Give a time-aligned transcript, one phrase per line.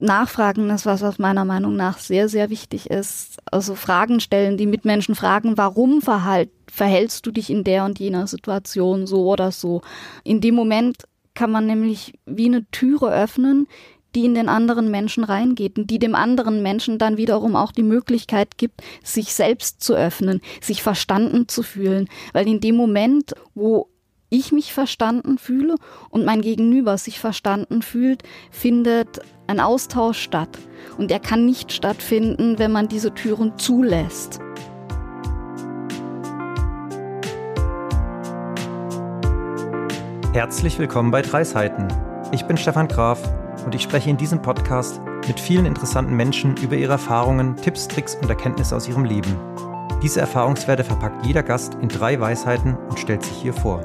[0.00, 3.38] Nachfragen ist was, was meiner Meinung nach sehr, sehr wichtig ist.
[3.50, 8.26] Also Fragen stellen, die Mitmenschen fragen, warum verhalt, verhältst du dich in der und jener
[8.26, 9.82] Situation so oder so.
[10.24, 13.66] In dem Moment kann man nämlich wie eine Türe öffnen,
[14.14, 17.82] die in den anderen Menschen reingeht und die dem anderen Menschen dann wiederum auch die
[17.82, 22.08] Möglichkeit gibt, sich selbst zu öffnen, sich verstanden zu fühlen.
[22.32, 23.88] Weil in dem Moment, wo
[24.30, 25.74] ich mich verstanden fühle
[26.08, 30.58] und mein Gegenüber sich verstanden fühlt, findet ein Austausch statt.
[30.96, 34.40] Und er kann nicht stattfinden, wenn man diese Türen zulässt.
[40.32, 41.88] Herzlich willkommen bei Drei Seiten.
[42.30, 43.20] Ich bin Stefan Graf
[43.64, 48.14] und ich spreche in diesem Podcast mit vielen interessanten Menschen über ihre Erfahrungen, Tipps, Tricks
[48.14, 49.36] und Erkenntnisse aus ihrem Leben.
[50.04, 53.84] Diese Erfahrungswerte verpackt jeder Gast in drei Weisheiten und stellt sich hier vor.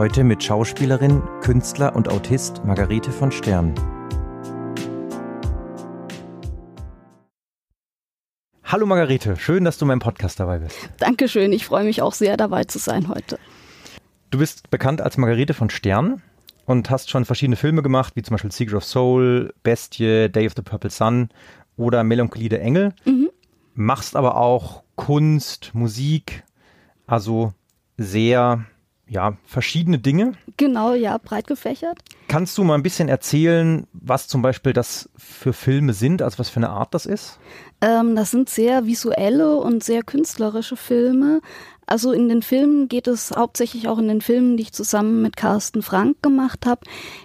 [0.00, 3.74] Heute mit Schauspielerin, Künstler und Autist Margarete von Stern.
[8.64, 10.88] Hallo Margarete, schön, dass du meinem Podcast dabei bist.
[11.00, 13.38] Dankeschön, ich freue mich auch sehr dabei zu sein heute.
[14.30, 16.22] Du bist bekannt als Margarete von Stern
[16.64, 20.54] und hast schon verschiedene Filme gemacht, wie zum Beispiel Secret of Soul, Bestie, Day of
[20.56, 21.28] the Purple Sun
[21.76, 22.94] oder Melancholie der Engel.
[23.04, 23.28] Mhm.
[23.74, 26.42] Machst aber auch Kunst, Musik,
[27.06, 27.52] also
[27.98, 28.64] sehr
[29.10, 30.34] ja, verschiedene Dinge.
[30.56, 31.98] Genau, ja, breit gefächert.
[32.28, 36.48] Kannst du mal ein bisschen erzählen, was zum Beispiel das für Filme sind, also was
[36.48, 37.40] für eine Art das ist?
[37.80, 41.40] Ähm, das sind sehr visuelle und sehr künstlerische Filme.
[41.86, 45.36] Also in den Filmen geht es hauptsächlich auch in den Filmen, die ich zusammen mit
[45.36, 46.82] Carsten Frank gemacht habe,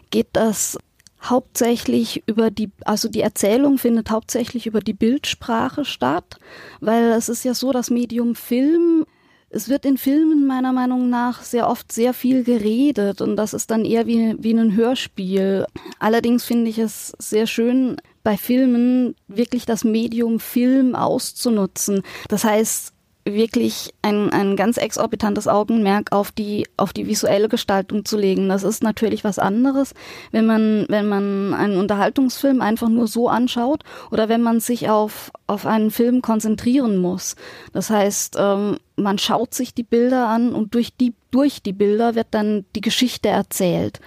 [0.10, 0.80] geht das
[1.22, 6.40] hauptsächlich über die, also die Erzählung findet hauptsächlich über die Bildsprache statt,
[6.80, 9.06] weil es ist ja so, das Medium Film
[9.56, 13.72] es wird in Filmen meiner Meinung nach sehr oft sehr viel geredet und das ist
[13.72, 15.66] dann eher wie, wie ein Hörspiel.
[15.98, 22.02] Allerdings finde ich es sehr schön, bei Filmen wirklich das Medium Film auszunutzen.
[22.28, 22.95] Das heißt,
[23.26, 28.50] wirklich ein, ein ganz exorbitantes Augenmerk auf die, auf die visuelle Gestaltung zu legen.
[28.50, 29.96] Das ist natürlich was anderes,
[30.32, 35.32] wenn man, wenn man einen Unterhaltungsfilm einfach nur so anschaut oder wenn man sich auf,
[35.48, 37.36] auf einen Film konzentrieren muss.
[37.74, 42.14] Das heißt, ähm, man schaut sich die Bilder an und durch die, durch die Bilder
[42.14, 44.00] wird dann die Geschichte erzählt.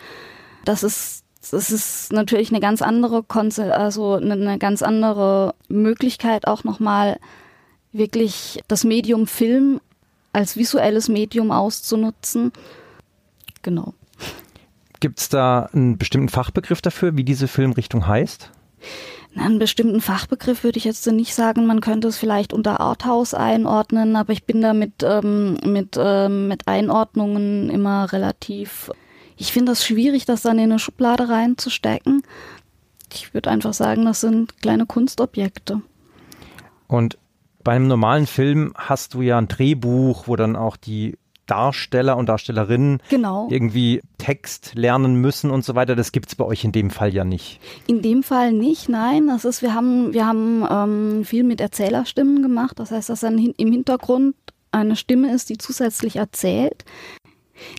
[0.64, 6.62] Das ist das ist natürlich eine ganz andere Konze also eine ganz andere Möglichkeit auch
[6.62, 7.18] nochmal
[7.92, 9.80] wirklich das Medium Film
[10.32, 12.52] als visuelles Medium auszunutzen.
[13.62, 13.94] Genau.
[15.00, 18.50] Gibt es da einen bestimmten Fachbegriff dafür, wie diese Filmrichtung heißt?
[19.34, 21.66] Na, einen bestimmten Fachbegriff würde ich jetzt nicht sagen.
[21.66, 26.48] Man könnte es vielleicht unter Arthouse einordnen, aber ich bin da mit, ähm, mit, ähm,
[26.48, 28.90] mit Einordnungen immer relativ.
[29.36, 32.22] Ich finde das schwierig, das dann in eine Schublade reinzustecken.
[33.12, 35.80] Ich würde einfach sagen, das sind kleine Kunstobjekte.
[36.88, 37.18] Und
[37.68, 42.26] bei einem normalen Film hast du ja ein Drehbuch, wo dann auch die Darsteller und
[42.26, 43.46] Darstellerinnen genau.
[43.50, 45.94] irgendwie Text lernen müssen und so weiter.
[45.94, 47.60] Das gibt es bei euch in dem Fall ja nicht.
[47.86, 49.26] In dem Fall nicht, nein.
[49.26, 52.78] Das ist, wir haben, wir haben ähm, viel mit Erzählerstimmen gemacht.
[52.78, 54.34] Das heißt, dass dann im Hintergrund
[54.72, 56.86] eine Stimme ist, die zusätzlich erzählt.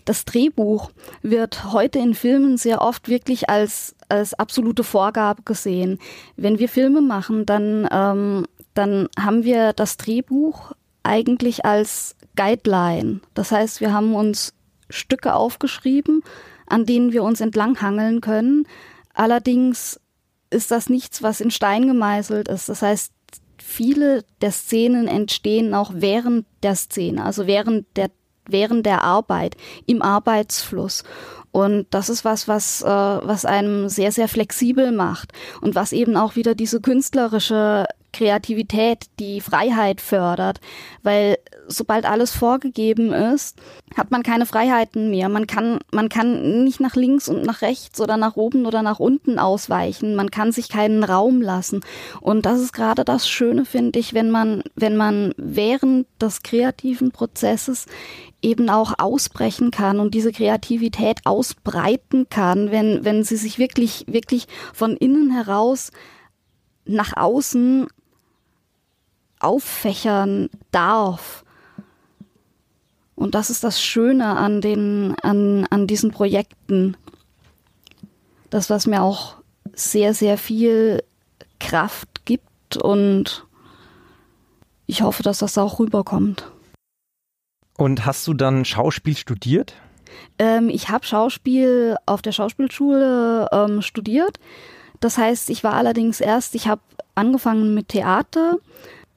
[0.04, 5.98] Das Drehbuch wird heute in Filmen sehr oft wirklich als, als absolute Vorgabe gesehen.
[6.36, 8.46] Wenn wir Filme machen, dann ähm,
[8.80, 13.20] dann haben wir das Drehbuch eigentlich als Guideline.
[13.34, 14.54] Das heißt, wir haben uns
[14.88, 16.22] Stücke aufgeschrieben,
[16.66, 18.66] an denen wir uns entlanghangeln können.
[19.12, 20.00] Allerdings
[20.48, 22.70] ist das nichts, was in Stein gemeißelt ist.
[22.70, 23.12] Das heißt,
[23.58, 28.10] viele der Szenen entstehen auch während der Szene, also während der
[28.46, 31.04] während der Arbeit, im Arbeitsfluss.
[31.52, 36.16] Und das ist was, was, äh, was einem sehr, sehr flexibel macht und was eben
[36.16, 40.60] auch wieder diese künstlerische Kreativität, die Freiheit fördert,
[41.02, 41.38] weil
[41.68, 43.58] sobald alles vorgegeben ist,
[43.96, 45.28] hat man keine Freiheiten mehr.
[45.28, 48.98] Man kann, man kann nicht nach links und nach rechts oder nach oben oder nach
[48.98, 50.14] unten ausweichen.
[50.14, 51.80] Man kann sich keinen Raum lassen.
[52.20, 57.12] Und das ist gerade das Schöne, finde ich, wenn man, wenn man während des kreativen
[57.12, 57.86] Prozesses
[58.42, 64.46] eben auch ausbrechen kann und diese Kreativität ausbreiten kann, wenn, wenn sie sich wirklich, wirklich
[64.72, 65.90] von innen heraus
[66.84, 67.86] nach außen
[69.40, 71.44] auffächern darf.
[73.14, 76.96] Und das ist das Schöne an den, an, an diesen Projekten.
[78.48, 79.36] Das, was mir auch
[79.74, 81.02] sehr, sehr viel
[81.58, 83.46] Kraft gibt und
[84.86, 86.50] ich hoffe, dass das auch rüberkommt.
[87.76, 89.74] Und hast du dann Schauspiel studiert?
[90.38, 94.40] Ähm, ich habe Schauspiel auf der Schauspielschule ähm, studiert.
[95.00, 96.82] Das heißt, ich war allerdings erst, ich habe
[97.14, 98.56] angefangen mit Theater.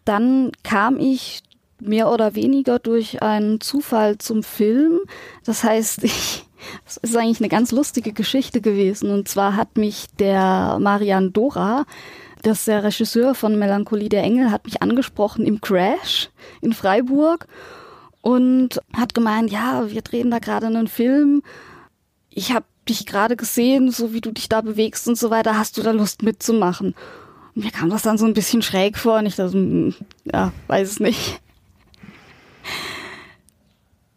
[0.05, 1.41] Dann kam ich
[1.79, 4.99] mehr oder weniger durch einen Zufall zum Film.
[5.45, 6.45] Das heißt, ich,
[6.85, 9.11] das ist eigentlich eine ganz lustige Geschichte gewesen.
[9.11, 11.85] Und zwar hat mich der Marian Dora,
[12.41, 16.29] das ist der Regisseur von Melancholie der Engel, hat mich angesprochen im Crash
[16.61, 17.47] in Freiburg
[18.21, 21.41] und hat gemeint, ja, wir drehen da gerade einen Film.
[22.29, 25.57] Ich habe dich gerade gesehen, so wie du dich da bewegst und so weiter.
[25.57, 26.95] Hast du da Lust mitzumachen?
[27.55, 29.95] Und mir kam das dann so ein bisschen schräg vor und ich dachte, hm,
[30.25, 31.39] ja, weiß es nicht.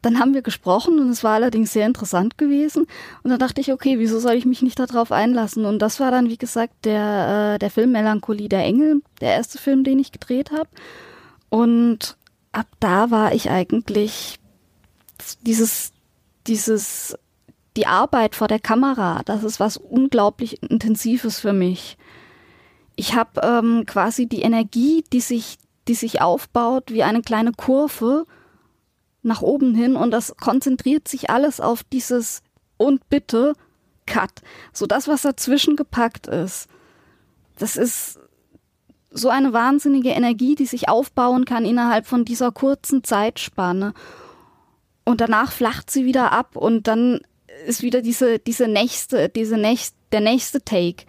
[0.02, 2.86] Dann haben wir gesprochen und es war allerdings sehr interessant gewesen.
[3.24, 5.64] Und dann dachte ich, okay, wieso soll ich mich nicht darauf einlassen?
[5.64, 9.58] Und das war dann, wie gesagt, der, äh, der Film Melancholie der Engel, der erste
[9.58, 10.68] Film, den ich gedreht habe.
[11.48, 12.16] Und
[12.52, 14.38] ab da war ich eigentlich
[15.42, 15.92] dieses,
[16.46, 17.18] dieses,
[17.76, 21.96] die Arbeit vor der Kamera, das ist was unglaublich Intensives für mich.
[22.96, 28.26] Ich habe ähm, quasi die Energie, die sich, die sich aufbaut wie eine kleine Kurve
[29.22, 32.42] nach oben hin und das konzentriert sich alles auf dieses
[32.76, 33.54] und bitte
[34.06, 34.42] Cut.
[34.72, 36.68] So das, was dazwischen gepackt ist.
[37.58, 38.18] Das ist
[39.10, 43.94] so eine wahnsinnige Energie, die sich aufbauen kann innerhalb von dieser kurzen Zeitspanne.
[45.04, 47.20] Und danach flacht sie wieder ab und dann
[47.66, 51.04] ist wieder diese, diese nächste, diese nächste, der nächste Take.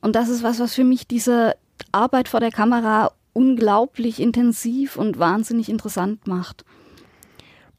[0.00, 1.54] Und das ist was, was für mich diese
[1.92, 6.64] Arbeit vor der Kamera unglaublich intensiv und wahnsinnig interessant macht.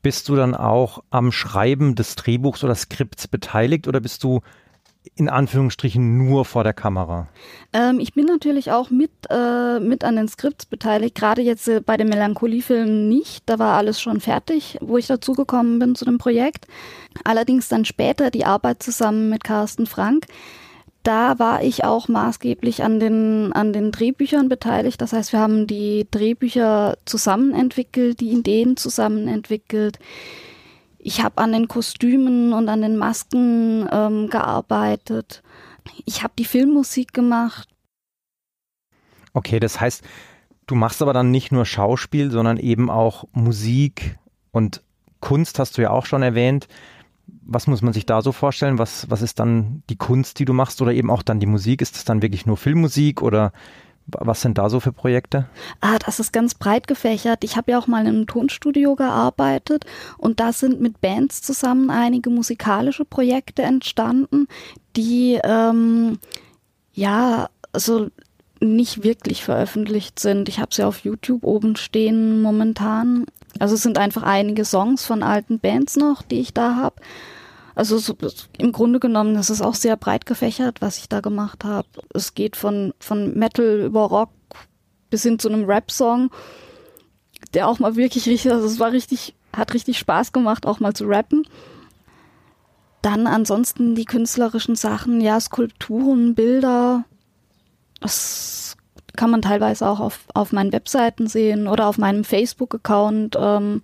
[0.02, 4.42] Bist du dann auch am Schreiben des Drehbuchs oder Skripts beteiligt oder bist du
[5.16, 7.28] in Anführungsstrichen nur vor der Kamera?
[7.74, 11.82] Ähm, ich bin natürlich auch mit, äh, mit an den Skripts beteiligt, gerade jetzt äh,
[11.82, 13.44] bei dem Melancholiefilm nicht.
[13.46, 16.68] Da war alles schon fertig, wo ich dazugekommen bin zu dem Projekt.
[17.24, 20.26] Allerdings dann später die Arbeit zusammen mit Carsten Frank
[21.04, 25.00] da war ich auch maßgeblich an den, an den Drehbüchern beteiligt.
[25.02, 29.98] Das heißt, wir haben die Drehbücher zusammen entwickelt, die Ideen zusammen entwickelt.
[31.10, 35.42] Ich habe an den Kostümen und an den Masken ähm, gearbeitet.
[36.06, 37.68] Ich habe die Filmmusik gemacht.
[39.34, 40.04] Okay, das heißt,
[40.68, 44.20] du machst aber dann nicht nur Schauspiel, sondern eben auch Musik
[44.52, 44.84] und
[45.20, 46.68] Kunst hast du ja auch schon erwähnt
[47.44, 48.80] was muss man sich da so vorstellen?
[48.80, 51.82] Was, was ist dann die Kunst, die du machst oder eben auch dann die Musik?
[51.82, 53.52] Ist das dann wirklich nur Filmmusik oder
[54.18, 55.48] was sind da so für Projekte?
[55.82, 57.44] Ah, das ist ganz breit gefächert.
[57.44, 59.86] Ich habe ja auch mal in einem Tonstudio gearbeitet
[60.18, 64.48] und da sind mit Bands zusammen einige musikalische Projekte entstanden,
[64.96, 66.20] die ähm,
[66.94, 68.10] ja, also
[68.60, 70.50] nicht wirklich veröffentlicht sind.
[70.50, 73.26] Ich habe sie auf YouTube oben stehen momentan.
[73.58, 76.96] Also es sind einfach einige Songs von alten Bands noch, die ich da habe.
[77.76, 78.16] Also so,
[78.58, 81.88] im Grunde genommen ist es auch sehr breit gefächert, was ich da gemacht habe.
[82.14, 84.32] Es geht von, von Metal über Rock
[85.10, 86.30] bis hin zu einem Rap-Song,
[87.54, 90.94] der auch mal wirklich richtig, also es war richtig, hat richtig Spaß gemacht, auch mal
[90.94, 91.48] zu rappen.
[93.02, 97.06] Dann ansonsten die künstlerischen Sachen, ja, Skulpturen, Bilder.
[98.02, 98.76] Das
[99.16, 103.38] kann man teilweise auch auf, auf meinen Webseiten sehen oder auf meinem Facebook-Account.
[103.40, 103.82] Ähm,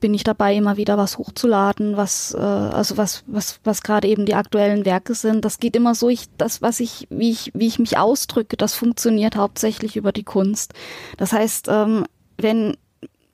[0.00, 4.26] bin ich dabei, immer wieder was hochzuladen, was, äh, also was, was, was gerade eben
[4.26, 5.44] die aktuellen Werke sind.
[5.44, 8.74] Das geht immer so, ich, das, was ich, wie ich, wie ich mich ausdrücke, das
[8.74, 10.72] funktioniert hauptsächlich über die Kunst.
[11.16, 12.04] Das heißt, ähm,
[12.38, 12.76] wenn,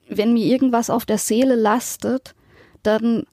[0.08, 2.34] wenn mir irgendwas auf der Seele lastet,
[2.82, 3.24] dann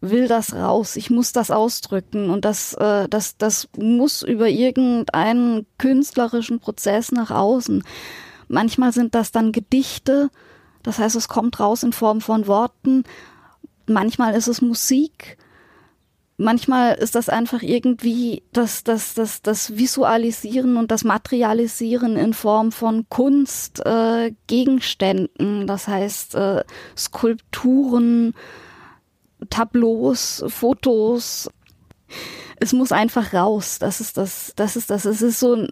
[0.00, 0.96] will das raus.
[0.96, 7.30] Ich muss das ausdrücken und das, äh, das, das muss über irgendeinen künstlerischen Prozess nach
[7.30, 7.84] außen.
[8.48, 10.28] Manchmal sind das dann Gedichte,
[10.82, 13.04] das heißt, es kommt raus in Form von Worten.
[13.86, 15.38] Manchmal ist es Musik.
[16.38, 22.72] Manchmal ist das einfach irgendwie das, das, das, das Visualisieren und das Materialisieren in Form
[22.72, 26.64] von Kunst, äh, Gegenständen, das heißt äh,
[26.96, 28.34] Skulpturen,
[29.50, 31.50] Tableaus, Fotos.
[32.58, 33.78] Es muss einfach raus.
[33.78, 35.04] Das ist das, das ist das.
[35.04, 35.68] Es ist so ein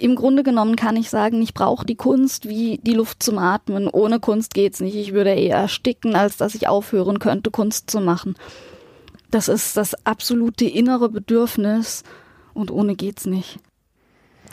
[0.00, 3.88] im Grunde genommen kann ich sagen, ich brauche die Kunst wie die Luft zum Atmen.
[3.88, 4.96] Ohne Kunst geht's nicht.
[4.96, 8.34] Ich würde eher ersticken, als dass ich aufhören könnte, Kunst zu machen.
[9.30, 12.02] Das ist das absolute innere Bedürfnis
[12.52, 13.58] und ohne geht's nicht.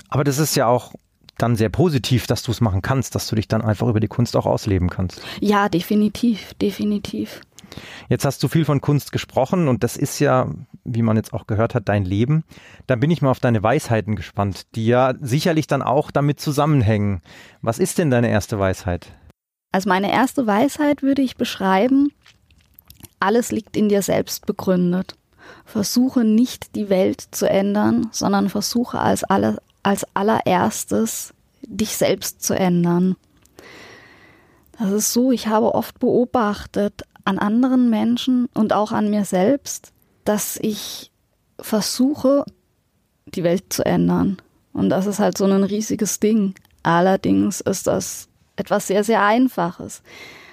[0.10, 0.94] Aber das ist ja auch
[1.38, 4.08] dann sehr positiv, dass du es machen kannst, dass du dich dann einfach über die
[4.08, 5.22] Kunst auch ausleben kannst.
[5.40, 7.42] Ja, definitiv, definitiv.
[8.10, 10.48] Jetzt hast du viel von Kunst gesprochen und das ist ja,
[10.84, 12.44] wie man jetzt auch gehört hat, dein Leben.
[12.88, 17.22] Da bin ich mal auf deine Weisheiten gespannt, die ja sicherlich dann auch damit zusammenhängen.
[17.62, 19.08] Was ist denn deine erste Weisheit?
[19.72, 22.10] Also meine erste Weisheit würde ich beschreiben
[23.22, 25.16] alles liegt in dir selbst begründet.
[25.66, 32.56] Versuche nicht die Welt zu ändern, sondern versuche als, alle, als allererstes dich selbst zu
[32.56, 33.16] ändern.
[34.78, 39.92] Das ist so, ich habe oft beobachtet an anderen Menschen und auch an mir selbst,
[40.26, 41.12] dass ich
[41.60, 42.46] versuche,
[43.26, 44.38] die Welt zu ändern.
[44.74, 46.56] Und das ist halt so ein riesiges Ding.
[46.84, 50.02] Allerdings ist das etwas sehr, sehr Einfaches.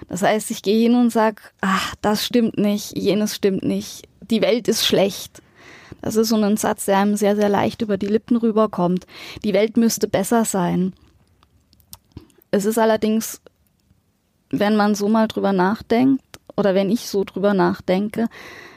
[0.08, 4.42] Das heißt, ich gehe hin und sage, ach, das stimmt nicht, jenes stimmt nicht, die
[4.42, 5.42] Welt ist schlecht.
[6.00, 9.06] Das ist so ein Satz, der einem sehr, sehr leicht über die Lippen rüberkommt.
[9.42, 10.92] Die Welt müsste besser sein.
[12.50, 13.40] Es ist allerdings,
[14.50, 16.22] wenn man so mal drüber nachdenkt,
[16.59, 18.27] oder wenn ich so drüber nachdenke,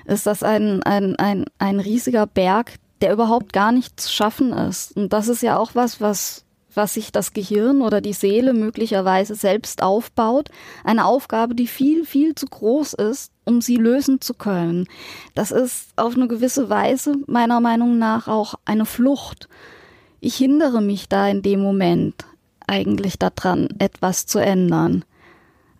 [0.05, 4.95] ist das ein, ein, ein, ein riesiger Berg, der überhaupt gar nicht zu schaffen ist.
[4.95, 9.33] Und das ist ja auch was, was, was sich das Gehirn oder die Seele möglicherweise
[9.33, 10.49] selbst aufbaut.
[10.83, 14.87] Eine Aufgabe, die viel, viel zu groß ist, um sie lösen zu können.
[15.33, 19.49] Das ist auf eine gewisse Weise meiner Meinung nach auch eine Flucht.
[20.19, 22.25] Ich hindere mich da in dem Moment
[22.67, 25.03] eigentlich daran, etwas zu ändern.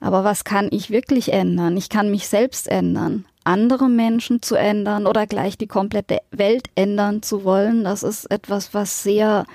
[0.02, 1.78] Aber was kann ich wirklich ändern?
[1.78, 7.24] Ich kann mich selbst ändern andere Menschen zu ändern oder gleich die komplette Welt ändern
[7.24, 9.46] zu wollen, das ist etwas, was sehr,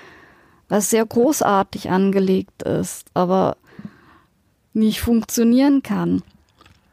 [0.67, 3.57] was sehr großartig angelegt ist, aber
[4.73, 6.21] nicht funktionieren kann.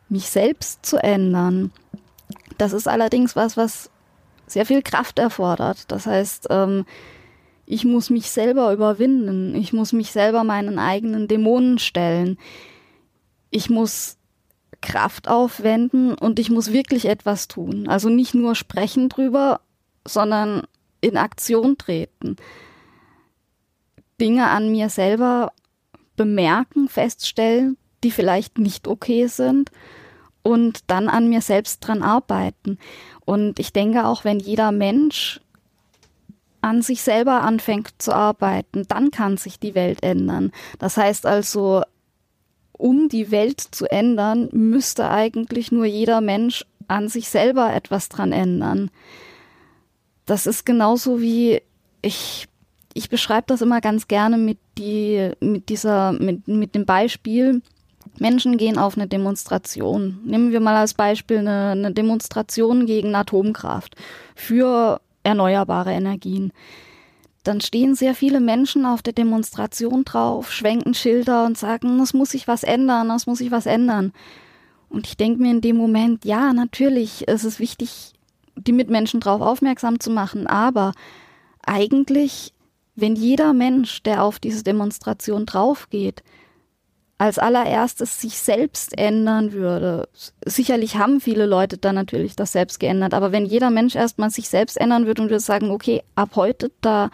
[0.08, 1.72] Mich selbst zu ändern,
[2.58, 3.90] das ist allerdings was, was
[4.46, 5.90] sehr viel Kraft erfordert.
[5.90, 6.84] Das heißt, ähm,
[7.66, 9.54] ich muss mich selber überwinden.
[9.56, 12.38] Ich muss mich selber meinen eigenen Dämonen stellen.
[13.56, 14.16] Ich muss
[14.80, 17.86] Kraft aufwenden und ich muss wirklich etwas tun.
[17.88, 19.60] Also nicht nur sprechen drüber,
[20.04, 20.64] sondern
[21.00, 22.34] in Aktion treten.
[24.20, 25.52] Dinge an mir selber
[26.16, 29.70] bemerken, feststellen, die vielleicht nicht okay sind
[30.42, 32.78] und dann an mir selbst dran arbeiten.
[33.24, 35.40] Und ich denke auch, wenn jeder Mensch
[36.60, 40.50] an sich selber anfängt zu arbeiten, dann kann sich die Welt ändern.
[40.80, 41.84] Das heißt also,
[42.76, 48.32] um die Welt zu ändern, müsste eigentlich nur jeder Mensch an sich selber etwas dran
[48.32, 48.90] ändern.
[50.26, 51.62] Das ist genauso wie
[52.02, 52.48] ich,
[52.92, 57.62] ich beschreibe das immer ganz gerne mit, die, mit, dieser, mit, mit dem Beispiel,
[58.18, 60.20] Menschen gehen auf eine Demonstration.
[60.24, 63.96] Nehmen wir mal als Beispiel eine, eine Demonstration gegen Atomkraft
[64.34, 66.52] für erneuerbare Energien
[67.44, 72.30] dann stehen sehr viele Menschen auf der Demonstration drauf, schwenken Schilder und sagen, es muss
[72.30, 74.12] sich was ändern, es muss sich was ändern.
[74.88, 78.14] Und ich denke mir in dem Moment, ja, natürlich ist es wichtig,
[78.56, 80.92] die Mitmenschen darauf aufmerksam zu machen, aber
[81.62, 82.52] eigentlich,
[82.94, 86.22] wenn jeder Mensch, der auf diese Demonstration draufgeht,
[87.18, 90.08] als allererstes sich selbst ändern würde.
[90.44, 94.48] Sicherlich haben viele Leute dann natürlich das selbst geändert, aber wenn jeder Mensch erstmal sich
[94.48, 97.10] selbst ändern würde und würde sagen, okay, ab heute da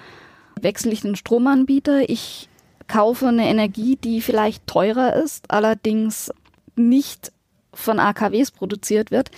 [0.60, 2.48] wechsle ich den Stromanbieter, ich
[2.88, 6.32] kaufe eine Energie, die vielleicht teurer ist, allerdings
[6.76, 7.32] nicht
[7.72, 9.30] von AKWs produziert wird,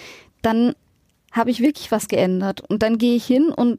[0.43, 0.75] dann
[1.33, 2.61] habe ich wirklich was geändert.
[2.61, 3.79] Und dann gehe ich hin und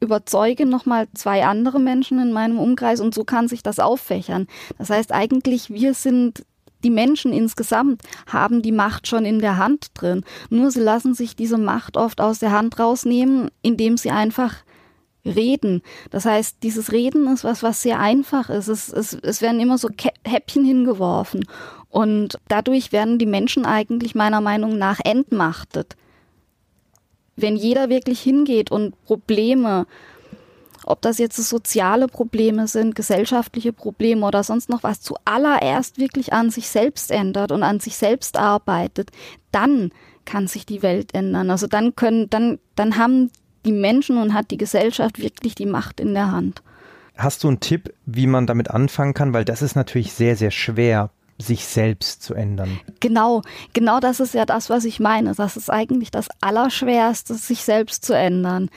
[0.00, 4.46] überzeuge nochmal zwei andere Menschen in meinem Umkreis und so kann sich das auffächern.
[4.78, 6.44] Das heißt eigentlich, wir sind
[6.82, 10.24] die Menschen insgesamt haben die Macht schon in der Hand drin.
[10.48, 14.54] Nur sie lassen sich diese Macht oft aus der Hand rausnehmen, indem sie einfach
[15.26, 15.82] reden.
[16.10, 18.68] Das heißt, dieses Reden ist was, was sehr einfach ist.
[18.68, 19.90] Es, es, es werden immer so
[20.24, 21.44] Häppchen hingeworfen.
[21.90, 25.96] Und dadurch werden die Menschen eigentlich meiner Meinung nach entmachtet
[27.36, 29.86] wenn jeder wirklich hingeht und Probleme,
[30.84, 36.50] ob das jetzt soziale Probleme sind, gesellschaftliche Probleme oder sonst noch was, zuallererst wirklich an
[36.50, 39.10] sich selbst ändert und an sich selbst arbeitet,
[39.52, 39.90] dann
[40.24, 41.50] kann sich die Welt ändern.
[41.50, 43.30] Also dann können, dann, dann haben
[43.64, 46.62] die Menschen und hat die Gesellschaft wirklich die Macht in der Hand.
[47.16, 49.34] Hast du einen Tipp, wie man damit anfangen kann?
[49.34, 51.10] Weil das ist natürlich sehr, sehr schwer
[51.40, 52.80] sich selbst zu ändern.
[53.00, 53.42] Genau,
[53.72, 55.34] genau das ist ja das, was ich meine.
[55.34, 58.70] Das ist eigentlich das Allerschwerste, sich selbst zu ändern.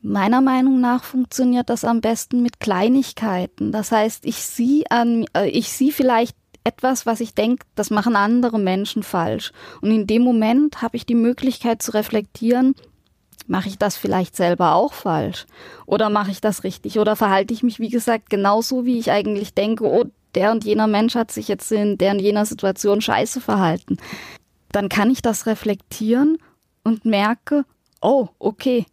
[0.00, 3.72] Meiner Meinung nach funktioniert das am besten mit Kleinigkeiten.
[3.72, 8.14] Das heißt, ich sehe an, äh, ich sehe vielleicht etwas, was ich denke, das machen
[8.14, 9.52] andere Menschen falsch.
[9.80, 12.74] Und in dem Moment habe ich die Möglichkeit zu reflektieren,
[13.46, 15.46] mache ich das vielleicht selber auch falsch?
[15.86, 16.98] Oder mache ich das richtig?
[16.98, 20.04] Oder verhalte ich mich, wie gesagt, genauso, wie ich eigentlich denke, oh,
[20.34, 23.98] der und jener Mensch hat sich jetzt in der und jener Situation scheiße verhalten,
[24.72, 26.38] dann kann ich das reflektieren
[26.84, 27.64] und merke,
[28.00, 28.86] oh, okay,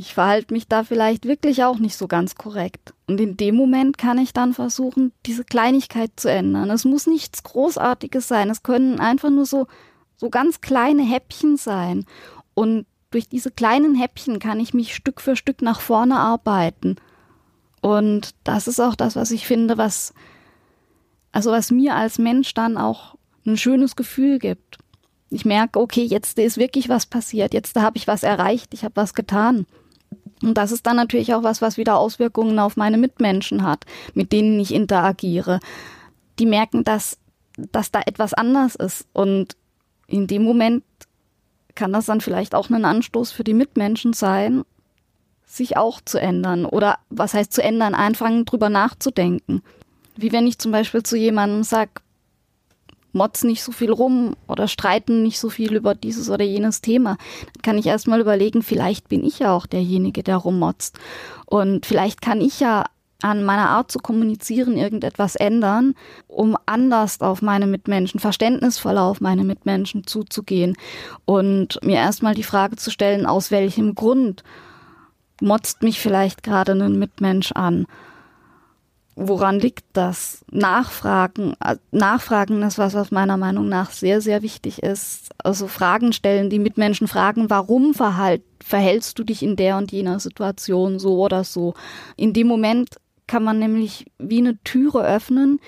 [0.00, 2.94] ich verhalte mich da vielleicht wirklich auch nicht so ganz korrekt.
[3.06, 6.70] Und in dem Moment kann ich dann versuchen, diese Kleinigkeit zu ändern.
[6.70, 8.48] Es muss nichts Großartiges sein.
[8.48, 9.66] Es können einfach nur so,
[10.16, 12.06] so ganz kleine Häppchen sein.
[12.54, 16.96] Und durch diese kleinen Häppchen kann ich mich Stück für Stück nach vorne arbeiten.
[17.80, 20.12] Und das ist auch das, was ich finde, was,
[21.32, 24.78] also was mir als Mensch dann auch ein schönes Gefühl gibt.
[25.30, 28.96] Ich merke, okay, jetzt ist wirklich was passiert, jetzt habe ich was erreicht, ich habe
[28.96, 29.66] was getan.
[30.42, 33.84] Und das ist dann natürlich auch was, was wieder Auswirkungen auf meine Mitmenschen hat,
[34.14, 35.60] mit denen ich interagiere.
[36.38, 37.18] Die merken, dass,
[37.56, 39.06] dass da etwas anders ist.
[39.12, 39.56] Und
[40.06, 40.82] in dem Moment
[41.74, 44.64] kann das dann vielleicht auch ein Anstoß für die Mitmenschen sein,
[45.50, 46.64] sich auch zu ändern.
[46.64, 47.94] Oder was heißt zu ändern?
[47.94, 49.62] Anfangen drüber nachzudenken.
[50.16, 51.92] Wie wenn ich zum Beispiel zu jemandem sage,
[53.12, 57.16] motz nicht so viel rum oder streiten nicht so viel über dieses oder jenes Thema.
[57.54, 60.98] Dann kann ich erstmal überlegen, vielleicht bin ich ja auch derjenige, der rummotzt.
[61.46, 62.84] Und vielleicht kann ich ja
[63.22, 65.94] an meiner Art zu kommunizieren irgendetwas ändern,
[66.26, 70.76] um anders auf meine Mitmenschen, verständnisvoller auf meine Mitmenschen zuzugehen
[71.26, 74.42] und mir erstmal die Frage zu stellen, aus welchem Grund
[75.40, 77.86] motzt mich vielleicht gerade ein Mitmensch an
[79.20, 80.44] woran liegt das?
[80.50, 85.30] Nachfragen, äh, Nachfragen ist was, was meiner Meinung nach sehr, sehr wichtig ist.
[85.38, 90.20] Also Fragen stellen, die Mitmenschen fragen, warum verhalt, verhältst du dich in der und jener
[90.20, 91.74] Situation so oder so?
[92.16, 95.60] In dem Moment kann man nämlich wie eine Türe öffnen,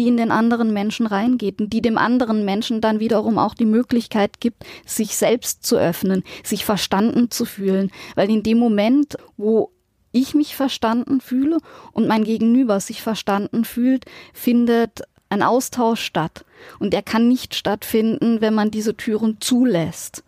[0.00, 3.66] die in den anderen Menschen reingeht und die dem anderen Menschen dann wiederum auch die
[3.66, 7.90] Möglichkeit gibt, sich selbst zu öffnen, sich verstanden zu fühlen.
[8.14, 9.72] Weil in dem Moment, wo
[10.10, 11.58] ich mich verstanden fühle
[11.92, 16.46] und mein Gegenüber sich verstanden fühlt, findet ein Austausch statt.
[16.78, 20.24] Und der kann nicht stattfinden, wenn man diese Türen zulässt.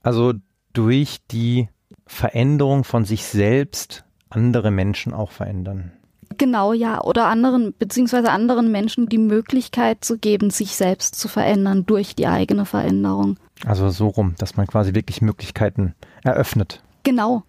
[0.00, 0.34] Also
[0.74, 1.68] durch die
[2.06, 5.97] Veränderung von sich selbst andere Menschen auch verändern.
[6.38, 7.02] Genau, ja.
[7.02, 12.26] Oder anderen, beziehungsweise anderen Menschen die Möglichkeit zu geben, sich selbst zu verändern durch die
[12.26, 13.36] eigene Veränderung.
[13.66, 16.82] Also so rum, dass man quasi wirklich Möglichkeiten eröffnet.
[17.02, 17.42] Genau,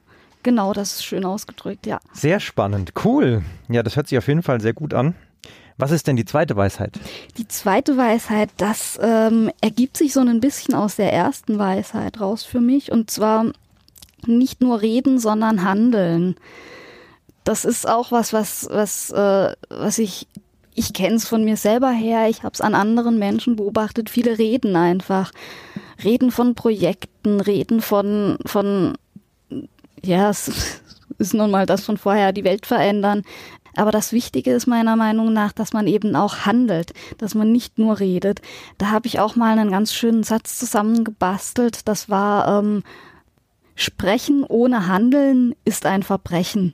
[0.44, 2.00] Genau, das ist schön ausgedrückt, ja.
[2.14, 3.44] Sehr spannend, cool.
[3.68, 5.16] Ja, das hört sich auf jeden Fall sehr gut an.
[5.78, 7.00] Was ist denn die zweite Weisheit?
[7.38, 12.44] Die zweite Weisheit, das ähm, ergibt sich so ein bisschen aus der ersten Weisheit raus
[12.44, 12.92] für mich.
[12.92, 13.46] Und zwar
[14.26, 16.36] nicht nur reden, sondern handeln.
[17.50, 20.28] Das ist auch was, was, was, äh, was ich,
[20.76, 24.38] ich kenne es von mir selber her, ich habe es an anderen Menschen beobachtet, viele
[24.38, 25.32] reden einfach.
[26.04, 29.00] Reden von Projekten, reden von, von
[30.04, 30.84] ja, es
[31.18, 33.24] ist nun mal das von vorher, die Welt verändern.
[33.76, 37.80] Aber das Wichtige ist meiner Meinung nach, dass man eben auch handelt, dass man nicht
[37.80, 38.42] nur redet.
[38.78, 41.88] Da habe ich auch mal einen ganz schönen Satz zusammengebastelt.
[41.88, 42.84] Das war, ähm,
[43.74, 46.74] Sprechen ohne Handeln ist ein Verbrechen.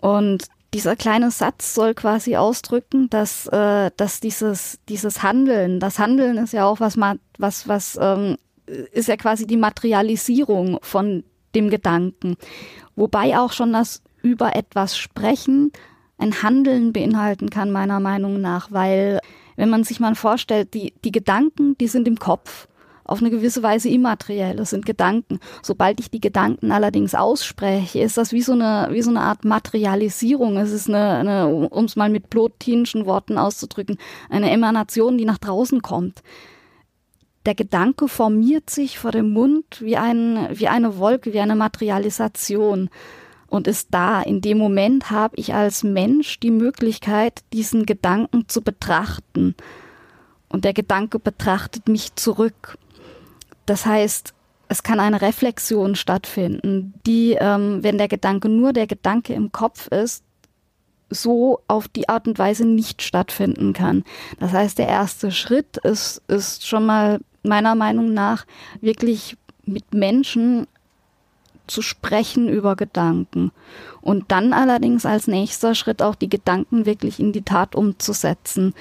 [0.00, 6.36] Und dieser kleine Satz soll quasi ausdrücken, dass, äh, dass dieses, dieses Handeln, das Handeln
[6.38, 6.96] ist ja auch was,
[7.38, 12.36] was, was ähm, ist ja quasi die Materialisierung von dem Gedanken.
[12.96, 15.72] Wobei auch schon das über etwas sprechen
[16.18, 19.20] ein Handeln beinhalten kann, meiner Meinung nach, weil
[19.56, 22.68] wenn man sich mal vorstellt, die, die Gedanken, die sind im Kopf
[23.06, 24.56] auf eine gewisse Weise immateriell.
[24.56, 25.38] Das sind Gedanken.
[25.62, 29.44] Sobald ich die Gedanken allerdings ausspreche, ist das wie so eine, wie so eine Art
[29.44, 30.56] Materialisierung.
[30.56, 35.38] Es ist eine, eine um es mal mit plotinschen Worten auszudrücken, eine Emanation, die nach
[35.38, 36.22] draußen kommt
[37.46, 42.90] der Gedanke formiert sich vor dem Mund wie, ein, wie eine Wolke, wie eine Materialisation
[43.48, 44.20] und ist da.
[44.20, 49.54] In dem Moment habe ich als Mensch die Möglichkeit, diesen Gedanken zu betrachten.
[50.48, 52.78] Und der Gedanke betrachtet mich zurück.
[53.66, 54.32] Das heißt,
[54.68, 59.88] es kann eine Reflexion stattfinden, die, ähm, wenn der Gedanke nur der Gedanke im Kopf
[59.88, 60.24] ist,
[61.08, 64.02] so auf die Art und Weise nicht stattfinden kann.
[64.40, 68.44] Das heißt, der erste Schritt ist, ist schon mal meiner Meinung nach
[68.80, 70.66] wirklich mit Menschen
[71.68, 73.50] zu sprechen über Gedanken
[74.00, 78.74] und dann allerdings als nächster Schritt auch die Gedanken wirklich in die Tat umzusetzen.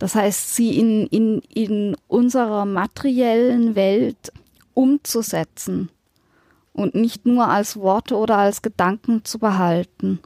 [0.00, 4.32] Das heißt, sie in, in, in unserer materiellen Welt
[4.74, 5.90] umzusetzen
[6.72, 10.18] und nicht nur als Worte oder als Gedanken zu behalten.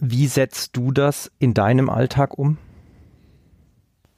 [0.00, 2.56] Wie setzt du das in deinem Alltag um?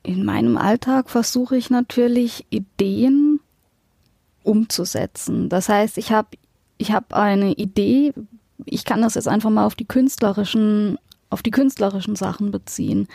[0.07, 3.41] in meinem Alltag versuche ich natürlich Ideen
[4.45, 5.49] umzusetzen.
[5.49, 6.29] Das heißt, ich habe
[6.79, 8.13] ich habe eine Idee,
[8.65, 13.09] ich kann das jetzt einfach mal auf die künstlerischen auf die künstlerischen Sachen beziehen.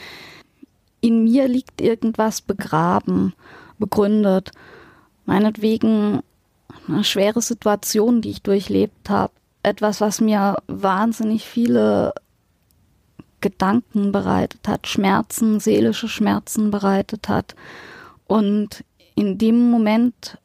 [1.02, 3.34] In mir liegt irgendwas begraben,
[3.80, 4.52] begründet.
[5.26, 6.22] Meinetwegen
[6.88, 9.34] eine schwere Situation, die ich durchlebt habe.
[9.64, 12.14] Etwas, was mir wahnsinnig viele
[13.42, 17.56] Gedanken bereitet hat, Schmerzen, seelische Schmerzen bereitet hat.
[18.28, 18.84] Und
[19.16, 20.38] in dem Moment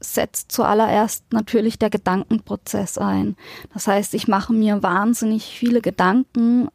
[0.00, 3.36] setzt zuallererst natürlich der Gedankenprozess ein.
[3.72, 6.68] Das heißt, ich mache mir wahnsinnig viele Gedanken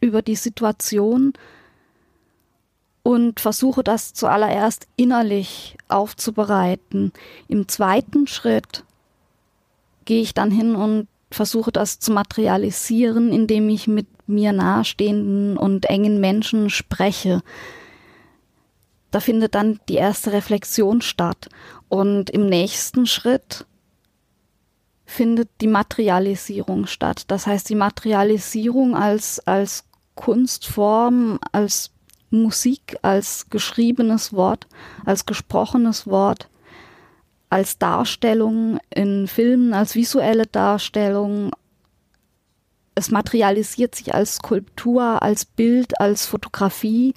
[0.00, 1.34] über die Situation
[3.08, 7.14] und versuche das zuallererst innerlich aufzubereiten.
[7.48, 8.84] Im zweiten Schritt
[10.04, 15.86] gehe ich dann hin und versuche das zu materialisieren, indem ich mit mir nahestehenden und
[15.86, 17.40] engen Menschen spreche.
[19.10, 21.48] Da findet dann die erste Reflexion statt.
[21.88, 23.64] Und im nächsten Schritt
[25.06, 27.22] findet die Materialisierung statt.
[27.28, 31.90] Das heißt, die Materialisierung als, als Kunstform, als
[32.30, 34.66] Musik, als geschriebenes Wort,
[35.04, 36.48] als gesprochenes Wort,
[37.50, 41.50] als Darstellung in Filmen, als visuelle Darstellung.
[42.94, 47.14] Es materialisiert sich als Skulptur, als Bild, als Fotografie.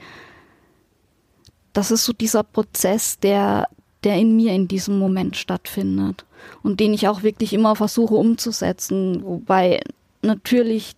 [1.74, 3.68] Das ist so dieser Prozess, der,
[4.04, 6.26] der in mir in diesem Moment stattfindet
[6.64, 9.82] und den ich auch wirklich immer versuche umzusetzen, wobei
[10.22, 10.96] natürlich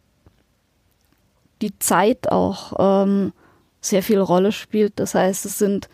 [1.62, 3.34] die Zeit auch ähm,
[3.86, 5.00] sehr viel Rolle spielt.
[5.00, 5.90] Das heißt, es sind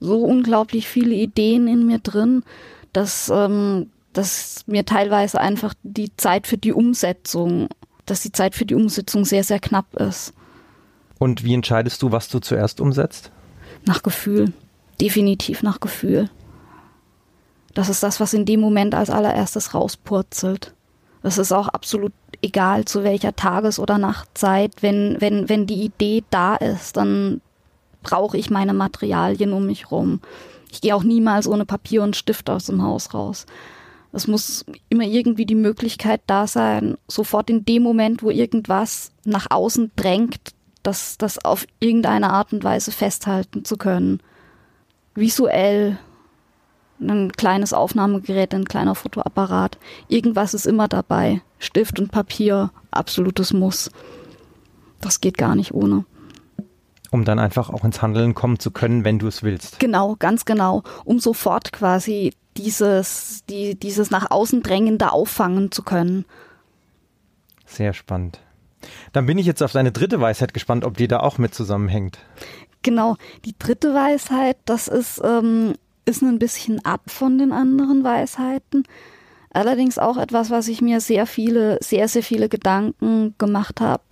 [0.00, 2.44] so unglaublich viele Ideen in mir drin,
[2.92, 7.68] dass, ähm, dass mir teilweise einfach die Zeit für die Umsetzung,
[8.06, 10.34] dass die Zeit für die Umsetzung sehr, sehr knapp ist.
[11.18, 13.30] Und wie entscheidest du, was du zuerst umsetzt?
[13.86, 14.52] Nach Gefühl.
[15.00, 16.30] Definitiv nach Gefühl.
[17.72, 20.73] Das ist das, was in dem Moment als allererstes rauspurzelt.
[21.24, 24.82] Das ist auch absolut egal, zu welcher Tages- oder Nachtzeit.
[24.82, 27.40] Wenn, wenn, wenn die Idee da ist, dann
[28.02, 30.20] brauche ich meine Materialien um mich rum.
[30.70, 33.46] Ich gehe auch niemals ohne Papier und Stift aus dem Haus raus.
[34.12, 39.46] Es muss immer irgendwie die Möglichkeit da sein, sofort in dem Moment, wo irgendwas nach
[39.48, 40.50] außen drängt,
[40.82, 44.20] das, das auf irgendeine Art und Weise festhalten zu können.
[45.14, 45.96] Visuell,
[47.10, 49.78] ein kleines Aufnahmegerät, ein kleiner Fotoapparat.
[50.08, 51.42] Irgendwas ist immer dabei.
[51.58, 53.90] Stift und Papier, absolutes Muss.
[55.00, 56.04] Das geht gar nicht ohne
[57.14, 59.78] um dann einfach auch ins Handeln kommen zu können, wenn du es willst.
[59.78, 66.24] Genau, ganz genau, um sofort quasi dieses, die, dieses nach außen drängende auffangen zu können.
[67.66, 68.40] Sehr spannend.
[69.12, 72.18] Dann bin ich jetzt auf deine dritte Weisheit gespannt, ob die da auch mit zusammenhängt.
[72.82, 78.84] Genau, die dritte Weisheit, das ist, ähm, ist ein bisschen ab von den anderen Weisheiten.
[79.50, 84.02] Allerdings auch etwas, was ich mir sehr viele, sehr, sehr viele Gedanken gemacht habe.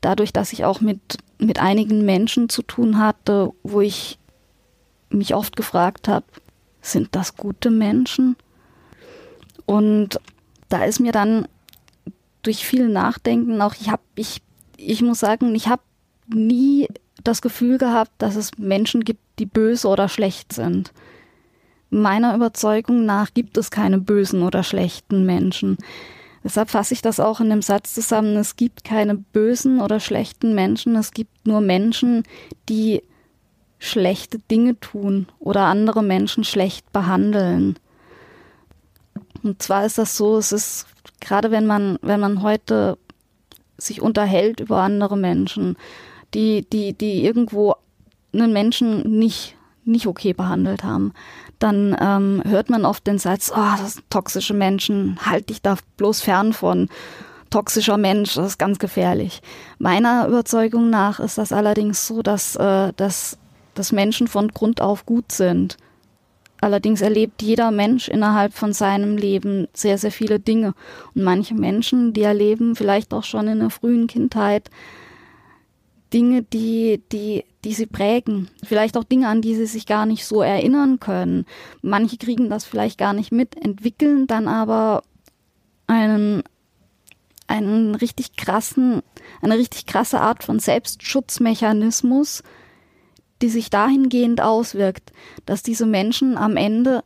[0.00, 4.18] Dadurch, dass ich auch mit mit einigen Menschen zu tun hatte, wo ich
[5.10, 6.24] mich oft gefragt habe,
[6.80, 8.36] sind das gute Menschen?
[9.66, 10.20] Und
[10.68, 11.46] da ist mir dann
[12.42, 14.42] durch viel Nachdenken auch, ich habe, ich,
[14.76, 15.82] ich muss sagen, ich habe
[16.26, 16.88] nie
[17.22, 20.92] das Gefühl gehabt, dass es Menschen gibt, die böse oder schlecht sind.
[21.94, 25.76] Meiner Überzeugung nach gibt es keine bösen oder schlechten Menschen.
[26.42, 30.54] Deshalb fasse ich das auch in dem Satz zusammen, es gibt keine bösen oder schlechten
[30.54, 32.22] Menschen, es gibt nur Menschen,
[32.70, 33.02] die
[33.78, 37.76] schlechte Dinge tun oder andere Menschen schlecht behandeln.
[39.42, 40.86] Und zwar ist das so, es ist
[41.20, 42.96] gerade wenn man, wenn man heute
[43.76, 45.76] sich unterhält über andere Menschen,
[46.32, 47.74] die, die, die irgendwo
[48.32, 51.12] einen Menschen nicht, nicht okay behandelt haben,
[51.62, 55.76] dann ähm, hört man oft den Satz, oh, das sind toxische Menschen, halt dich da
[55.96, 56.88] bloß fern von.
[57.50, 59.42] Toxischer Mensch, das ist ganz gefährlich.
[59.78, 63.38] Meiner Überzeugung nach ist das allerdings so, dass, äh, dass,
[63.74, 65.76] dass Menschen von Grund auf gut sind.
[66.62, 70.74] Allerdings erlebt jeder Mensch innerhalb von seinem Leben sehr, sehr viele Dinge.
[71.14, 74.70] Und manche Menschen, die erleben vielleicht auch schon in der frühen Kindheit
[76.12, 78.48] Dinge, die, die, die sie prägen.
[78.62, 81.46] Vielleicht auch Dinge, an die sie sich gar nicht so erinnern können.
[81.80, 85.02] Manche kriegen das vielleicht gar nicht mit, entwickeln dann aber
[85.86, 86.42] einen,
[87.46, 89.02] einen richtig krassen,
[89.40, 92.42] eine richtig krasse Art von Selbstschutzmechanismus,
[93.40, 95.12] die sich dahingehend auswirkt,
[95.46, 97.02] dass diese Menschen am Ende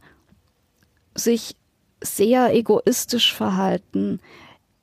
[1.14, 1.57] sich
[2.03, 4.21] sehr egoistisch verhalten,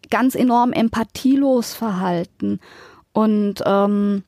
[0.09, 2.59] ganz enorm empathielos verhalten
[3.13, 4.23] und ähm,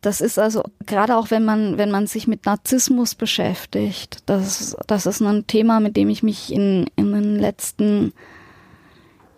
[0.00, 5.06] das ist also gerade auch, wenn man, wenn man sich mit Narzissmus beschäftigt, das, das
[5.06, 8.12] ist ein Thema, mit dem ich mich in, in den letzten,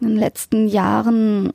[0.00, 1.52] in den letzten Jahren,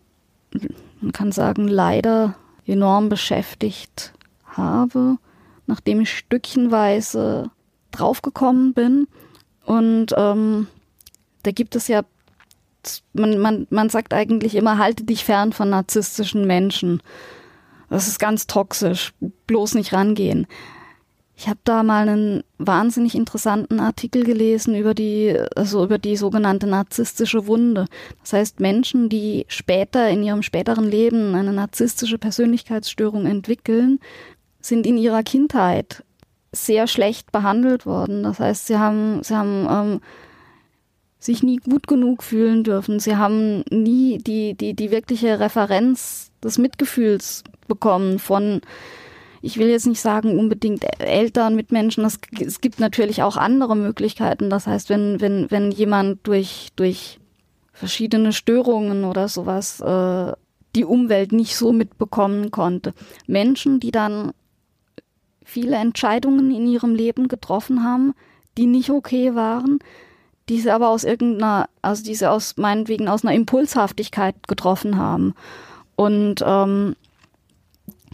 [1.01, 2.35] man kann sagen, leider
[2.65, 4.13] enorm beschäftigt
[4.45, 5.17] habe,
[5.67, 7.51] nachdem ich stückchenweise
[7.91, 9.07] draufgekommen bin.
[9.65, 10.67] Und ähm,
[11.43, 12.01] da gibt es ja
[13.13, 17.01] man, man, man sagt eigentlich immer, halte dich fern von narzisstischen Menschen.
[17.89, 19.13] Das ist ganz toxisch,
[19.47, 20.47] bloß nicht rangehen.
[21.37, 26.65] Ich habe da mal einen wahnsinnig interessanten Artikel gelesen über die, also über die sogenannte
[26.65, 27.87] narzisstische Wunde.
[28.21, 33.99] Das heißt, Menschen, die später in ihrem späteren Leben eine narzisstische Persönlichkeitsstörung entwickeln,
[34.61, 36.03] sind in ihrer Kindheit
[36.53, 38.23] sehr schlecht behandelt worden.
[38.23, 40.01] Das heißt, sie haben, sie haben ähm,
[41.25, 42.99] sich nie gut genug fühlen dürfen.
[42.99, 48.61] Sie haben nie die, die, die wirkliche Referenz des Mitgefühls bekommen von
[49.41, 54.49] ich will jetzt nicht sagen unbedingt Eltern, Mitmenschen, es, es gibt natürlich auch andere Möglichkeiten.
[54.49, 57.19] Das heißt, wenn, wenn, wenn jemand durch, durch
[57.71, 60.31] verschiedene Störungen oder sowas äh,
[60.75, 62.95] die Umwelt nicht so mitbekommen konnte.
[63.27, 64.31] Menschen, die dann
[65.43, 68.13] viele Entscheidungen in ihrem Leben getroffen haben,
[68.57, 69.77] die nicht okay waren,
[70.49, 75.33] die sie aber aus irgendeiner, also die sie aus meinetwegen aus einer Impulshaftigkeit getroffen haben.
[75.95, 76.95] Und ähm,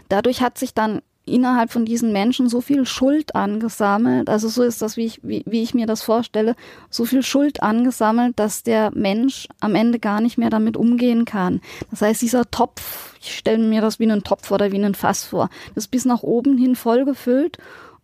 [0.10, 4.82] dadurch hat sich dann innerhalb von diesen Menschen so viel Schuld angesammelt, also so ist
[4.82, 6.56] das, wie ich, wie, wie ich mir das vorstelle,
[6.90, 11.62] so viel Schuld angesammelt, dass der Mensch am Ende gar nicht mehr damit umgehen kann.
[11.92, 15.24] Das heißt, dieser Topf, ich stelle mir das wie einen Topf oder wie einen Fass
[15.24, 17.58] vor, das ist bis nach oben hin vollgefüllt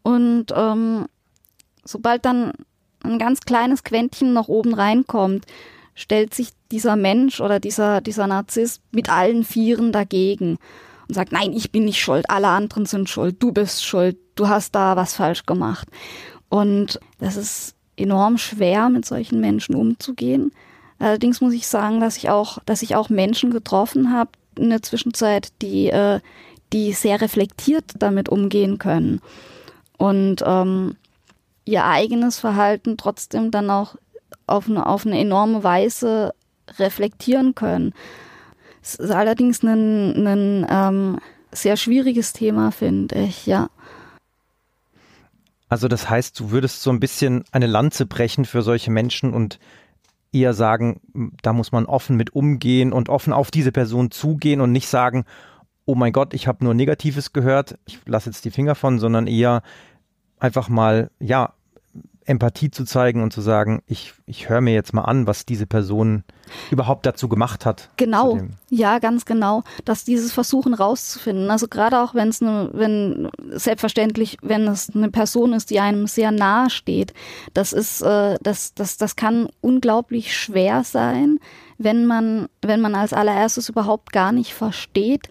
[0.04, 1.08] und ähm,
[1.84, 2.54] sobald dann
[3.08, 5.46] ein ganz kleines Quäntchen nach oben reinkommt,
[5.96, 10.58] stellt sich dieser Mensch oder dieser, dieser Narzisst mit allen Vieren dagegen
[11.08, 14.48] und sagt, nein, ich bin nicht schuld, alle anderen sind schuld, du bist schuld, du
[14.48, 15.88] hast da was falsch gemacht.
[16.50, 20.52] Und das ist enorm schwer, mit solchen Menschen umzugehen.
[21.00, 24.82] Allerdings muss ich sagen, dass ich auch, dass ich auch Menschen getroffen habe in der
[24.82, 26.20] Zwischenzeit, die, äh,
[26.74, 29.22] die sehr reflektiert damit umgehen können
[29.98, 30.96] und ähm,
[31.68, 33.96] ihr eigenes Verhalten trotzdem dann auch
[34.46, 36.34] auf eine, auf eine enorme Weise
[36.78, 37.94] reflektieren können.
[38.82, 41.20] Es ist allerdings ein, ein ähm,
[41.52, 43.70] sehr schwieriges Thema, finde ich, ja.
[45.70, 49.60] Also das heißt, du würdest so ein bisschen eine Lanze brechen für solche Menschen und
[50.32, 51.02] eher sagen,
[51.42, 55.26] da muss man offen mit umgehen und offen auf diese Person zugehen und nicht sagen,
[55.86, 59.28] oh mein Gott, ich habe nur Negatives gehört, ich lasse jetzt die Finger von, sondern
[59.28, 59.62] eher
[60.40, 61.54] einfach mal, ja,
[62.28, 65.66] Empathie zu zeigen und zu sagen, ich, ich höre mir jetzt mal an, was diese
[65.66, 66.24] Person
[66.72, 67.90] überhaupt dazu gemacht hat.
[67.98, 68.38] Genau,
[68.70, 74.38] ja, ganz genau, dass dieses Versuchen rauszufinden, also gerade auch wenn es eine, wenn selbstverständlich,
[74.42, 77.14] wenn es eine Person ist, die einem sehr nahe steht,
[77.54, 81.40] das ist, äh, das, das, das kann unglaublich schwer sein,
[81.78, 85.30] wenn man, wenn man als allererstes überhaupt gar nicht versteht,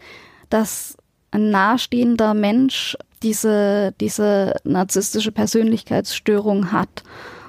[0.49, 0.97] dass
[1.31, 7.03] ein nahestehender Mensch diese, diese narzisstische Persönlichkeitsstörung hat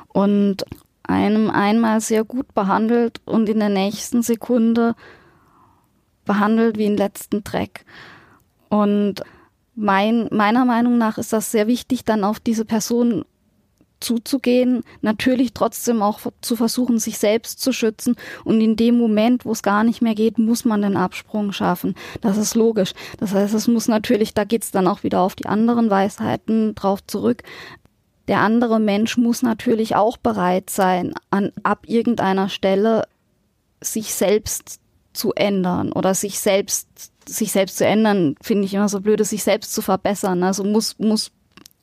[0.08, 0.65] und
[1.03, 4.95] einem einmal sehr gut behandelt und in der nächsten Sekunde
[6.25, 7.86] behandelt wie einen letzten Dreck.
[8.69, 9.23] Und
[9.75, 13.23] mein, meiner Meinung nach ist das sehr wichtig, dann auf diese Person
[13.99, 18.15] zuzugehen, natürlich trotzdem auch zu versuchen, sich selbst zu schützen.
[18.43, 21.95] Und in dem Moment, wo es gar nicht mehr geht, muss man den Absprung schaffen.
[22.21, 22.93] Das ist logisch.
[23.19, 27.05] Das heißt, es muss natürlich, da geht's dann auch wieder auf die anderen Weisheiten drauf
[27.05, 27.43] zurück.
[28.27, 33.07] Der andere Mensch muss natürlich auch bereit sein, an, ab irgendeiner Stelle
[33.81, 34.79] sich selbst
[35.13, 39.43] zu ändern oder sich selbst sich selbst zu ändern, finde ich immer so blöd, sich
[39.43, 40.43] selbst zu verbessern.
[40.43, 41.31] Also muss, muss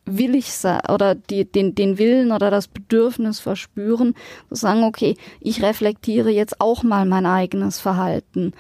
[0.07, 4.15] willig sein oder die, den, den Willen oder das Bedürfnis verspüren,
[4.49, 8.53] zu sagen, okay, ich reflektiere jetzt auch mal mein eigenes Verhalten,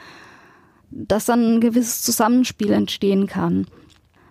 [0.90, 3.66] dass dann ein gewisses Zusammenspiel entstehen kann.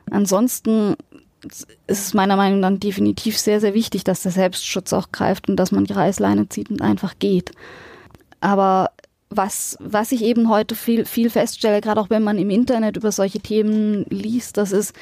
[0.10, 0.96] Ansonsten
[1.46, 5.58] ist es meiner Meinung nach definitiv sehr, sehr wichtig, dass der Selbstschutz auch greift und
[5.58, 7.52] dass man die Reißleine zieht und einfach geht.
[8.40, 8.92] Aber
[9.30, 13.12] was, was ich eben heute viel, viel feststelle, gerade auch wenn man im Internet über
[13.12, 14.94] solche Themen liest, das ist,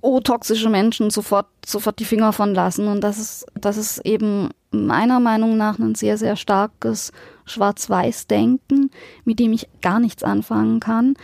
[0.00, 2.88] oh, toxische Menschen sofort, sofort die Finger von lassen.
[2.88, 7.12] Und das ist, das ist eben meiner Meinung nach ein sehr, sehr starkes
[7.46, 8.90] Schwarz-Weiß-Denken,
[9.24, 11.14] mit dem ich gar nichts anfangen kann.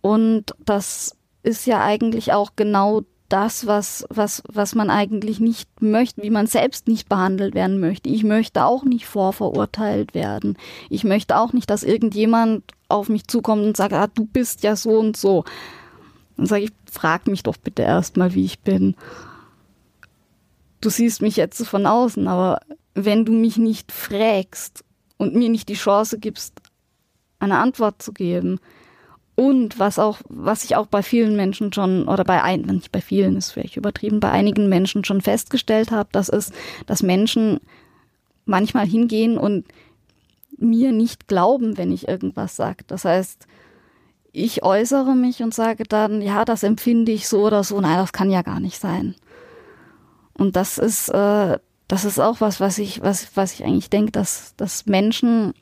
[0.00, 6.22] Und das ist ja eigentlich auch genau das, was, was, was man eigentlich nicht möchte,
[6.22, 8.10] wie man selbst nicht behandelt werden möchte.
[8.10, 10.58] Ich möchte auch nicht vorverurteilt werden.
[10.90, 14.74] Ich möchte auch nicht, dass irgendjemand auf mich zukommt und sagt, ah, du bist ja
[14.74, 15.44] so und so.
[16.40, 18.94] Dann sage ich, frag mich doch bitte erstmal, wie ich bin.
[20.80, 22.62] Du siehst mich jetzt von außen, aber
[22.94, 24.82] wenn du mich nicht fragst
[25.18, 26.62] und mir nicht die Chance gibst,
[27.40, 28.58] eine Antwort zu geben,
[29.34, 33.02] und was auch, was ich auch bei vielen Menschen schon, oder bei ein, nicht bei
[33.02, 36.54] vielen, ist vielleicht übertrieben, bei einigen Menschen schon festgestellt habe, das ist,
[36.86, 37.60] dass Menschen
[38.46, 39.66] manchmal hingehen und
[40.56, 42.84] mir nicht glauben, wenn ich irgendwas sage.
[42.86, 43.46] Das heißt,
[44.32, 47.80] ich äußere mich und sage dann, ja, das empfinde ich so oder so.
[47.80, 49.14] Nein, das kann ja gar nicht sein.
[50.34, 54.12] Und das ist, äh, das ist auch was, was ich, was, was ich eigentlich denke,
[54.12, 55.54] dass, dass Menschen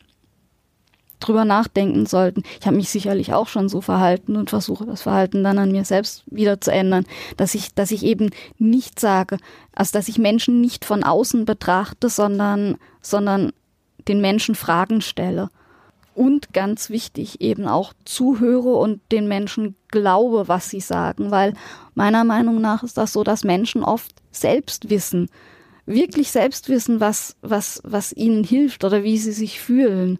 [1.20, 2.42] drüber nachdenken sollten.
[2.60, 5.84] Ich habe mich sicherlich auch schon so verhalten und versuche das Verhalten dann an mir
[5.84, 9.38] selbst wieder zu ändern, dass ich, dass ich eben nicht sage,
[9.74, 13.52] also dass ich Menschen nicht von außen betrachte, sondern, sondern
[14.06, 15.50] den Menschen Fragen stelle.
[16.18, 21.54] Und ganz wichtig, eben auch zuhöre und den Menschen glaube, was sie sagen, weil
[21.94, 25.30] meiner Meinung nach ist das so, dass Menschen oft selbst wissen,
[25.86, 30.18] wirklich selbst wissen, was, was, was ihnen hilft oder wie sie sich fühlen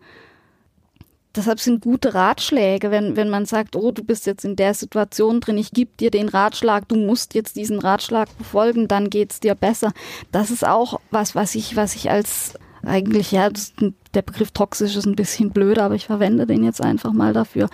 [1.38, 5.40] deshalb sind gute Ratschläge, wenn, wenn man sagt, oh, du bist jetzt in der Situation
[5.40, 9.54] drin, ich gebe dir den Ratschlag, du musst jetzt diesen Ratschlag befolgen, dann geht's dir
[9.54, 9.92] besser.
[10.32, 13.72] Das ist auch was, was ich, was ich als eigentlich, ja, das,
[14.14, 17.68] der Begriff toxisch ist ein bisschen blöd, aber ich verwende den jetzt einfach mal dafür,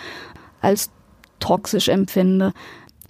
[0.60, 0.90] als
[1.40, 2.52] toxisch empfinde.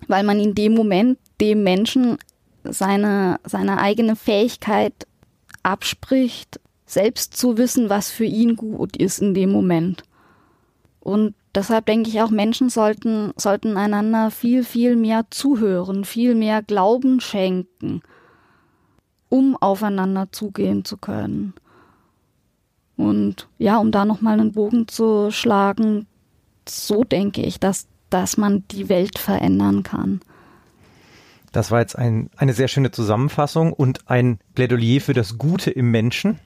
[0.09, 2.19] Weil man in dem Moment dem Menschen
[2.65, 4.93] seine, seine eigene Fähigkeit
[5.63, 10.03] abspricht, selbst zu wissen, was für ihn gut ist in dem Moment.
[11.01, 16.63] Und deshalb denke ich auch, Menschen sollten, sollten einander viel, viel mehr zuhören, viel mehr
[16.63, 18.03] Glauben schenken,
[19.29, 21.55] um aufeinander zugehen zu können.
[22.97, 26.07] Und ja, um da nochmal einen Bogen zu schlagen,
[26.69, 30.21] so denke ich, dass, dass man die Welt verändern kann.
[31.53, 35.91] Das war jetzt ein, eine sehr schöne Zusammenfassung und ein Plädoyer für das Gute im
[35.91, 36.41] Menschen.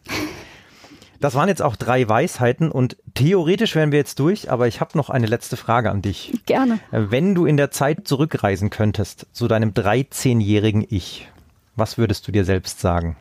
[1.20, 4.96] Das waren jetzt auch drei Weisheiten und theoretisch wären wir jetzt durch, aber ich habe
[4.96, 6.32] noch eine letzte Frage an dich.
[6.46, 6.78] Gerne.
[6.90, 11.28] Wenn du in der Zeit zurückreisen könntest zu deinem 13-jährigen Ich,
[11.74, 13.16] was würdest du dir selbst sagen?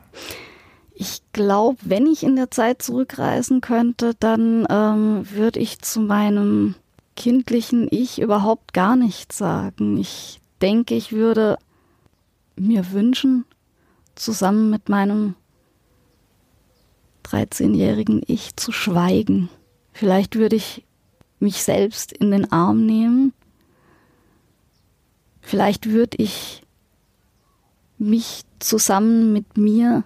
[0.99, 6.73] Ich glaube, wenn ich in der Zeit zurückreisen könnte, dann ähm, würde ich zu meinem
[7.15, 9.97] kindlichen Ich überhaupt gar nichts sagen.
[9.97, 11.59] Ich denke, ich würde
[12.55, 13.45] mir wünschen,
[14.15, 15.35] zusammen mit meinem
[17.25, 19.49] 13-jährigen Ich zu schweigen.
[19.93, 20.83] Vielleicht würde ich
[21.39, 23.33] mich selbst in den Arm nehmen.
[25.41, 26.63] Vielleicht würde ich
[27.99, 30.03] mich zusammen mit mir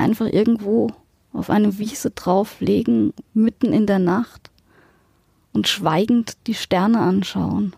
[0.00, 0.88] einfach irgendwo
[1.32, 4.50] auf eine Wiese drauflegen, mitten in der Nacht
[5.52, 7.74] und schweigend die Sterne anschauen.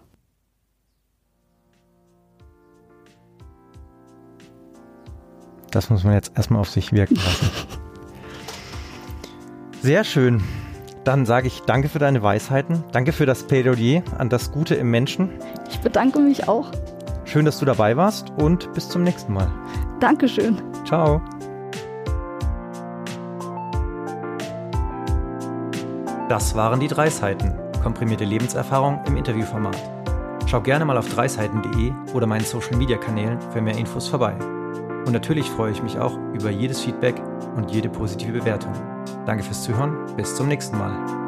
[5.70, 7.50] Das muss man jetzt erstmal auf sich wirken lassen.
[9.80, 10.42] Sehr schön.
[11.04, 12.84] Dann sage ich danke für deine Weisheiten.
[12.92, 15.30] Danke für das Plädoyer an das Gute im Menschen.
[15.68, 16.70] Ich bedanke mich auch.
[17.24, 19.50] Schön, dass du dabei warst und bis zum nächsten Mal.
[19.98, 20.60] Dankeschön.
[20.84, 21.20] Ciao.
[26.32, 27.52] Das waren die drei Seiten.
[27.82, 29.76] Komprimierte Lebenserfahrung im Interviewformat.
[30.46, 34.34] Schau gerne mal auf dreiseiten.de oder meinen Social Media Kanälen für mehr Infos vorbei.
[35.04, 37.16] Und natürlich freue ich mich auch über jedes Feedback
[37.54, 38.72] und jede positive Bewertung.
[39.26, 39.94] Danke fürs Zuhören.
[40.16, 41.21] Bis zum nächsten Mal.